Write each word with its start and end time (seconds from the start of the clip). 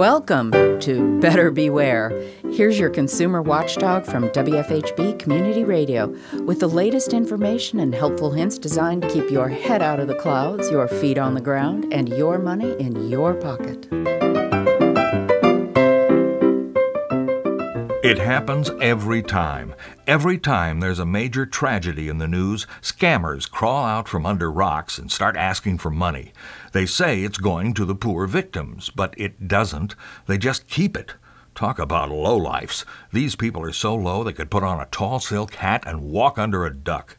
Welcome 0.00 0.50
to 0.80 1.20
Better 1.20 1.50
Beware. 1.50 2.08
Here's 2.52 2.78
your 2.78 2.88
consumer 2.88 3.42
watchdog 3.42 4.06
from 4.06 4.30
WFHB 4.30 5.18
Community 5.18 5.62
Radio 5.62 6.06
with 6.46 6.60
the 6.60 6.68
latest 6.68 7.12
information 7.12 7.80
and 7.80 7.94
helpful 7.94 8.30
hints 8.30 8.56
designed 8.56 9.02
to 9.02 9.10
keep 9.10 9.30
your 9.30 9.50
head 9.50 9.82
out 9.82 10.00
of 10.00 10.08
the 10.08 10.14
clouds, 10.14 10.70
your 10.70 10.88
feet 10.88 11.18
on 11.18 11.34
the 11.34 11.42
ground, 11.42 11.92
and 11.92 12.08
your 12.08 12.38
money 12.38 12.74
in 12.80 13.10
your 13.10 13.34
pocket. 13.34 14.49
It 18.02 18.16
happens 18.16 18.70
every 18.80 19.22
time. 19.22 19.74
Every 20.06 20.38
time 20.38 20.80
there's 20.80 20.98
a 20.98 21.04
major 21.04 21.44
tragedy 21.44 22.08
in 22.08 22.16
the 22.16 22.26
news, 22.26 22.66
scammers 22.80 23.50
crawl 23.50 23.84
out 23.84 24.08
from 24.08 24.24
under 24.24 24.50
rocks 24.50 24.96
and 24.96 25.12
start 25.12 25.36
asking 25.36 25.76
for 25.76 25.90
money. 25.90 26.32
They 26.72 26.86
say 26.86 27.22
it's 27.22 27.36
going 27.36 27.74
to 27.74 27.84
the 27.84 27.94
poor 27.94 28.26
victims, 28.26 28.88
but 28.88 29.12
it 29.18 29.46
doesn't. 29.48 29.96
They 30.26 30.38
just 30.38 30.66
keep 30.66 30.96
it. 30.96 31.12
Talk 31.54 31.78
about 31.78 32.08
lowlifes. 32.08 32.86
These 33.12 33.36
people 33.36 33.62
are 33.62 33.72
so 33.72 33.94
low 33.94 34.24
they 34.24 34.32
could 34.32 34.50
put 34.50 34.64
on 34.64 34.80
a 34.80 34.86
tall 34.86 35.20
silk 35.20 35.56
hat 35.56 35.82
and 35.86 36.00
walk 36.00 36.38
under 36.38 36.64
a 36.64 36.74
duck. 36.74 37.18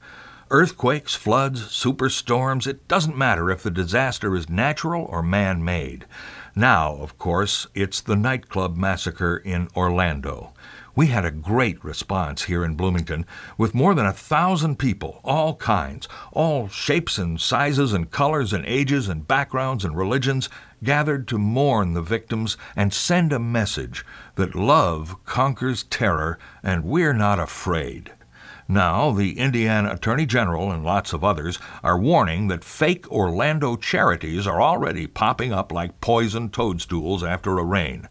Earthquakes, 0.54 1.16
floods, 1.16 1.62
superstorms, 1.62 2.68
it 2.68 2.86
doesn't 2.90 3.16
matter 3.16 3.50
if 3.50 3.64
the 3.64 3.72
disaster 3.72 4.36
is 4.36 4.50
natural 4.50 5.06
or 5.06 5.24
man 5.24 5.64
made. 5.64 6.06
Now, 6.54 6.96
of 6.96 7.18
course, 7.18 7.68
it's 7.74 8.02
the 8.02 8.18
nightclub 8.18 8.76
massacre 8.76 9.38
in 9.38 9.70
Orlando. 9.78 10.52
We 10.94 11.08
had 11.08 11.24
a 11.24 11.32
great 11.32 11.82
response 11.86 12.44
here 12.44 12.66
in 12.66 12.76
Bloomington 12.76 13.26
with 13.58 13.74
more 13.74 13.96
than 13.96 14.06
a 14.06 14.12
thousand 14.12 14.78
people, 14.78 15.22
all 15.24 15.56
kinds, 15.56 16.10
all 16.34 16.68
shapes 16.68 17.18
and 17.18 17.40
sizes 17.40 17.94
and 17.94 18.12
colors 18.12 18.52
and 18.52 18.66
ages 18.66 19.08
and 19.08 19.26
backgrounds 19.26 19.86
and 19.86 19.96
religions, 19.96 20.50
gathered 20.84 21.30
to 21.30 21.38
mourn 21.38 21.94
the 21.94 22.02
victims 22.02 22.58
and 22.76 22.94
send 22.94 23.32
a 23.32 23.40
message 23.40 24.06
that 24.36 24.54
love 24.54 25.16
conquers 25.24 25.84
terror 25.84 26.38
and 26.62 26.84
we're 26.84 27.14
not 27.14 27.40
afraid. 27.40 28.12
Now, 28.72 29.12
the 29.12 29.38
Indiana 29.38 29.92
Attorney 29.92 30.26
General 30.26 30.72
and 30.72 30.82
lots 30.82 31.12
of 31.12 31.26
others 31.26 31.60
are 31.84 32.00
warning 32.00 32.48
that 32.48 32.64
fake 32.64 33.06
Orlando 33.12 33.76
charities 33.76 34.48
are 34.48 34.62
already 34.62 35.08
popping 35.08 35.52
up 35.52 35.74
like 35.74 36.00
poisoned 36.00 36.54
toadstools 36.54 37.22
after 37.22 37.60
a 37.60 37.66
rain. 37.66 38.08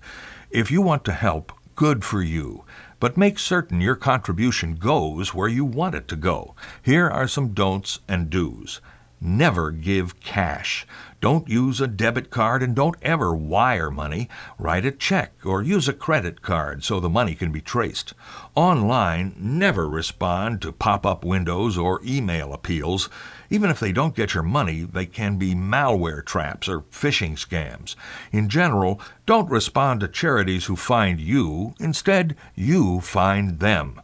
If 0.50 0.70
you 0.70 0.83
want 0.83 1.03
to 1.06 1.12
help, 1.12 1.55
good 1.77 2.05
for 2.05 2.20
you. 2.20 2.66
But 2.98 3.16
make 3.16 3.38
certain 3.38 3.81
your 3.81 3.97
contribution 3.97 4.75
goes 4.75 5.33
where 5.33 5.48
you 5.48 5.64
want 5.64 5.94
it 5.94 6.06
to 6.08 6.16
go. 6.16 6.55
Here 6.83 7.08
are 7.08 7.27
some 7.27 7.55
don'ts 7.55 8.00
and 8.06 8.28
do's. 8.28 8.83
Never 9.22 9.70
give 9.70 10.18
cash. 10.20 10.86
Don't 11.20 11.46
use 11.46 11.82
a 11.82 11.86
debit 11.86 12.30
card 12.30 12.62
and 12.62 12.74
don't 12.74 12.96
ever 13.02 13.34
wire 13.34 13.90
money. 13.90 14.30
Write 14.58 14.86
a 14.86 14.90
check 14.90 15.34
or 15.44 15.60
use 15.60 15.86
a 15.86 15.92
credit 15.92 16.40
card 16.40 16.82
so 16.82 16.98
the 16.98 17.10
money 17.10 17.34
can 17.34 17.52
be 17.52 17.60
traced. 17.60 18.14
Online, 18.54 19.34
never 19.38 19.86
respond 19.86 20.62
to 20.62 20.72
pop 20.72 21.04
up 21.04 21.22
windows 21.22 21.76
or 21.76 22.00
email 22.02 22.54
appeals. 22.54 23.10
Even 23.50 23.68
if 23.68 23.78
they 23.78 23.92
don't 23.92 24.16
get 24.16 24.32
your 24.32 24.42
money, 24.42 24.84
they 24.84 25.04
can 25.04 25.36
be 25.36 25.54
malware 25.54 26.24
traps 26.24 26.66
or 26.66 26.80
phishing 26.80 27.32
scams. 27.32 27.96
In 28.32 28.48
general, 28.48 28.98
don't 29.26 29.50
respond 29.50 30.00
to 30.00 30.08
charities 30.08 30.64
who 30.64 30.76
find 30.76 31.20
you. 31.20 31.74
Instead, 31.78 32.36
you 32.54 33.02
find 33.02 33.60
them. 33.60 34.00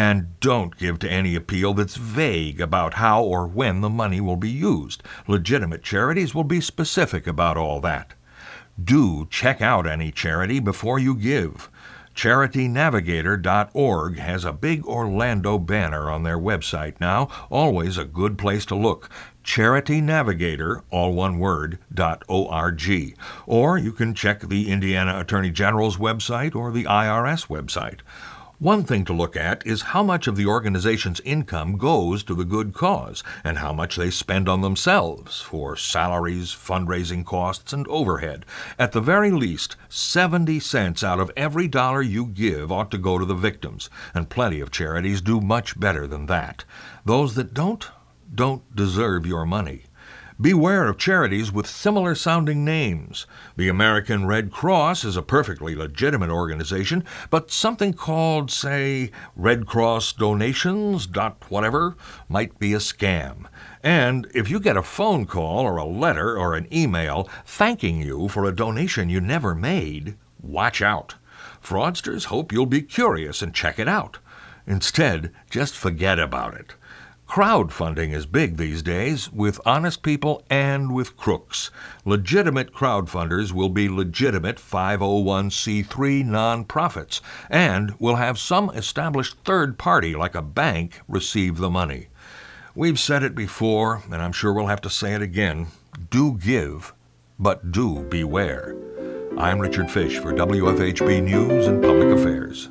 And 0.00 0.40
don't 0.40 0.78
give 0.78 0.98
to 1.00 1.10
any 1.10 1.34
appeal 1.34 1.74
that's 1.74 1.96
vague 1.96 2.58
about 2.58 2.94
how 2.94 3.22
or 3.22 3.46
when 3.46 3.82
the 3.82 3.90
money 3.90 4.18
will 4.18 4.36
be 4.36 4.48
used. 4.48 5.02
Legitimate 5.28 5.82
charities 5.82 6.34
will 6.34 6.44
be 6.44 6.62
specific 6.62 7.26
about 7.26 7.58
all 7.58 7.82
that. 7.82 8.14
Do 8.82 9.26
check 9.28 9.60
out 9.60 9.86
any 9.86 10.10
charity 10.10 10.58
before 10.58 10.98
you 10.98 11.14
give. 11.14 11.68
CharityNavigator.org 12.14 14.16
has 14.16 14.46
a 14.46 14.54
big 14.54 14.86
Orlando 14.86 15.58
banner 15.58 16.10
on 16.10 16.22
their 16.22 16.38
website 16.38 16.94
now, 16.98 17.28
always 17.50 17.98
a 17.98 18.06
good 18.06 18.38
place 18.38 18.64
to 18.66 18.74
look. 18.74 19.10
Charity 19.44 20.00
Navigator, 20.00 20.82
all 20.88 21.12
one 21.12 21.38
word, 21.38 21.78
.org. 22.26 23.14
Or 23.46 23.76
you 23.76 23.92
can 23.92 24.14
check 24.14 24.40
the 24.40 24.70
Indiana 24.70 25.20
Attorney 25.20 25.50
General's 25.50 25.98
website 25.98 26.54
or 26.54 26.72
the 26.72 26.84
IRS 26.84 27.48
website. 27.48 27.98
One 28.60 28.84
thing 28.84 29.06
to 29.06 29.14
look 29.14 29.36
at 29.36 29.66
is 29.66 29.80
how 29.96 30.02
much 30.02 30.26
of 30.26 30.36
the 30.36 30.44
organization's 30.44 31.18
income 31.20 31.78
goes 31.78 32.22
to 32.24 32.34
the 32.34 32.44
good 32.44 32.74
cause 32.74 33.24
and 33.42 33.56
how 33.56 33.72
much 33.72 33.96
they 33.96 34.10
spend 34.10 34.50
on 34.50 34.60
themselves 34.60 35.40
for 35.40 35.76
salaries, 35.76 36.50
fundraising 36.50 37.24
costs, 37.24 37.72
and 37.72 37.88
overhead. 37.88 38.44
At 38.78 38.92
the 38.92 39.00
very 39.00 39.30
least, 39.30 39.76
70 39.88 40.60
cents 40.60 41.02
out 41.02 41.18
of 41.18 41.30
every 41.38 41.68
dollar 41.68 42.02
you 42.02 42.26
give 42.26 42.70
ought 42.70 42.90
to 42.90 42.98
go 42.98 43.16
to 43.16 43.24
the 43.24 43.32
victims, 43.32 43.88
and 44.12 44.28
plenty 44.28 44.60
of 44.60 44.70
charities 44.70 45.22
do 45.22 45.40
much 45.40 45.80
better 45.80 46.06
than 46.06 46.26
that. 46.26 46.66
Those 47.06 47.36
that 47.36 47.54
don't, 47.54 47.88
don't 48.34 48.76
deserve 48.76 49.24
your 49.24 49.46
money. 49.46 49.84
Beware 50.40 50.88
of 50.88 50.96
charities 50.96 51.52
with 51.52 51.66
similar 51.66 52.14
sounding 52.14 52.64
names. 52.64 53.26
The 53.56 53.68
American 53.68 54.24
Red 54.24 54.50
Cross 54.50 55.04
is 55.04 55.14
a 55.14 55.22
perfectly 55.22 55.76
legitimate 55.76 56.30
organization, 56.30 57.04
but 57.28 57.50
something 57.50 57.92
called, 57.92 58.50
say, 58.50 59.10
Red 59.36 59.66
Cross 59.66 60.14
Donations 60.14 61.06
dot 61.06 61.44
whatever 61.50 61.94
might 62.26 62.58
be 62.58 62.72
a 62.72 62.78
scam. 62.78 63.48
And 63.82 64.30
if 64.32 64.48
you 64.48 64.60
get 64.60 64.78
a 64.78 64.82
phone 64.82 65.26
call 65.26 65.66
or 65.66 65.76
a 65.76 65.84
letter 65.84 66.38
or 66.38 66.54
an 66.54 66.72
email 66.72 67.28
thanking 67.44 68.00
you 68.00 68.28
for 68.28 68.46
a 68.46 68.54
donation 68.56 69.10
you 69.10 69.20
never 69.20 69.54
made, 69.54 70.16
watch 70.40 70.80
out. 70.80 71.16
Fraudsters 71.62 72.26
hope 72.26 72.50
you'll 72.50 72.64
be 72.64 72.80
curious 72.80 73.42
and 73.42 73.54
check 73.54 73.78
it 73.78 73.88
out. 73.88 74.20
Instead, 74.66 75.32
just 75.50 75.74
forget 75.74 76.18
about 76.18 76.54
it. 76.54 76.76
Crowdfunding 77.30 78.12
is 78.12 78.26
big 78.26 78.56
these 78.56 78.82
days, 78.82 79.32
with 79.32 79.60
honest 79.64 80.02
people 80.02 80.42
and 80.50 80.92
with 80.92 81.16
crooks. 81.16 81.70
Legitimate 82.04 82.74
crowdfunders 82.74 83.52
will 83.52 83.68
be 83.68 83.88
legitimate 83.88 84.56
501c3 84.56 86.24
nonprofits 86.24 87.20
and 87.48 87.94
will 88.00 88.16
have 88.16 88.36
some 88.36 88.68
established 88.70 89.36
third 89.44 89.78
party, 89.78 90.16
like 90.16 90.34
a 90.34 90.42
bank, 90.42 91.02
receive 91.06 91.58
the 91.58 91.70
money. 91.70 92.08
We've 92.74 92.98
said 92.98 93.22
it 93.22 93.36
before, 93.36 94.02
and 94.10 94.20
I'm 94.20 94.32
sure 94.32 94.52
we'll 94.52 94.66
have 94.66 94.80
to 94.80 94.90
say 94.90 95.14
it 95.14 95.22
again 95.22 95.68
do 96.10 96.36
give, 96.36 96.92
but 97.38 97.70
do 97.70 98.02
beware. 98.10 98.74
I'm 99.38 99.60
Richard 99.60 99.88
Fish 99.88 100.18
for 100.18 100.32
WFHB 100.32 101.22
News 101.22 101.68
and 101.68 101.80
Public 101.80 102.08
Affairs. 102.08 102.70